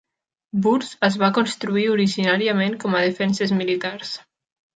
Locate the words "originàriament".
1.97-2.79